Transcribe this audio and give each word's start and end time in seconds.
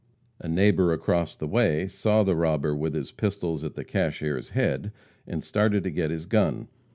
A 0.39 0.47
neighbor 0.47 0.91
across 0.93 1.35
the 1.35 1.45
way 1.45 1.85
saw 1.87 2.23
the 2.23 2.35
robber 2.35 2.75
with 2.75 2.95
his 2.95 3.11
pistols 3.11 3.63
at 3.63 3.75
the 3.75 3.83
cashier's 3.83 4.49
head, 4.49 4.91
and 5.27 5.43
started 5.43 5.83
to 5.83 5.91
get 5.91 6.09
his 6.09 6.25
gun. 6.25 6.69